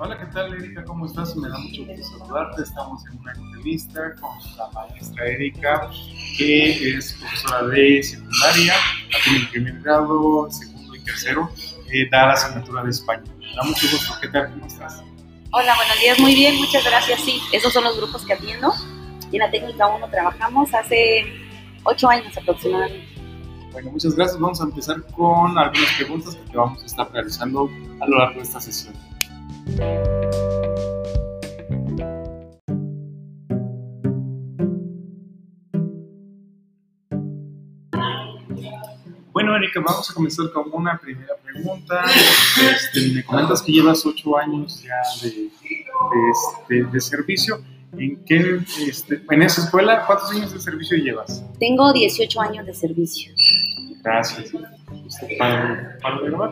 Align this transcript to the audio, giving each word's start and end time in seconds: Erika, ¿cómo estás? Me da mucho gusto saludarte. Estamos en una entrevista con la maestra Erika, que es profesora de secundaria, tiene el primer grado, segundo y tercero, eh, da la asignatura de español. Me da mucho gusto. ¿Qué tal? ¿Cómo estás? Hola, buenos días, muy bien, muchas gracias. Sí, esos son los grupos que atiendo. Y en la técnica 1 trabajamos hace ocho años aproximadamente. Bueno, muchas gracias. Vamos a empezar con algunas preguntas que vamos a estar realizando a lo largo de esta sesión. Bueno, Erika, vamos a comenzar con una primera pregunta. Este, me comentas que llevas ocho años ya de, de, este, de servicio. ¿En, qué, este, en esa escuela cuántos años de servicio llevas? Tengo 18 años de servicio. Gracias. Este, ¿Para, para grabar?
Erika, 0.00 0.84
¿cómo 0.84 1.06
estás? 1.06 1.34
Me 1.36 1.48
da 1.48 1.58
mucho 1.58 1.84
gusto 1.84 2.18
saludarte. 2.18 2.62
Estamos 2.62 3.04
en 3.06 3.18
una 3.18 3.32
entrevista 3.32 4.14
con 4.20 4.30
la 4.56 4.70
maestra 4.70 5.26
Erika, 5.26 5.90
que 6.36 6.96
es 6.96 7.14
profesora 7.14 7.66
de 7.66 8.02
secundaria, 8.04 8.74
tiene 9.24 9.38
el 9.40 9.48
primer 9.48 9.80
grado, 9.80 10.48
segundo 10.50 10.94
y 10.94 11.00
tercero, 11.00 11.50
eh, 11.90 12.08
da 12.10 12.28
la 12.28 12.32
asignatura 12.34 12.84
de 12.84 12.90
español. 12.90 13.34
Me 13.40 13.54
da 13.56 13.62
mucho 13.64 13.86
gusto. 13.90 14.14
¿Qué 14.20 14.28
tal? 14.28 14.52
¿Cómo 14.52 14.66
estás? 14.66 15.02
Hola, 15.50 15.74
buenos 15.74 15.98
días, 16.00 16.18
muy 16.20 16.34
bien, 16.34 16.56
muchas 16.56 16.84
gracias. 16.84 17.20
Sí, 17.22 17.40
esos 17.52 17.72
son 17.72 17.82
los 17.82 17.96
grupos 17.96 18.24
que 18.24 18.34
atiendo. 18.34 18.72
Y 19.32 19.36
en 19.36 19.40
la 19.40 19.50
técnica 19.50 19.88
1 19.88 20.08
trabajamos 20.10 20.72
hace 20.74 21.24
ocho 21.82 22.08
años 22.08 22.36
aproximadamente. 22.36 23.04
Bueno, 23.72 23.90
muchas 23.90 24.14
gracias. 24.14 24.38
Vamos 24.38 24.60
a 24.60 24.64
empezar 24.64 25.02
con 25.14 25.58
algunas 25.58 25.92
preguntas 25.96 26.38
que 26.50 26.56
vamos 26.56 26.82
a 26.82 26.86
estar 26.86 27.10
realizando 27.12 27.68
a 28.00 28.06
lo 28.06 28.18
largo 28.18 28.36
de 28.36 28.42
esta 28.42 28.60
sesión. 28.60 28.94
Bueno, 39.32 39.54
Erika, 39.54 39.80
vamos 39.80 40.10
a 40.10 40.14
comenzar 40.14 40.50
con 40.52 40.64
una 40.72 40.98
primera 40.98 41.34
pregunta. 41.44 42.04
Este, 42.04 43.12
me 43.14 43.24
comentas 43.24 43.62
que 43.62 43.72
llevas 43.72 44.04
ocho 44.04 44.36
años 44.36 44.82
ya 44.82 44.96
de, 45.22 45.30
de, 45.30 45.50
este, 46.30 46.84
de 46.84 47.00
servicio. 47.00 47.62
¿En, 47.96 48.16
qué, 48.24 48.60
este, 48.86 49.22
en 49.30 49.42
esa 49.42 49.62
escuela 49.62 50.04
cuántos 50.06 50.30
años 50.32 50.52
de 50.52 50.60
servicio 50.60 50.96
llevas? 50.98 51.42
Tengo 51.58 51.92
18 51.92 52.40
años 52.40 52.66
de 52.66 52.74
servicio. 52.74 53.32
Gracias. 54.02 54.52
Este, 55.06 55.36
¿Para, 55.38 55.98
para 56.02 56.20
grabar? 56.20 56.50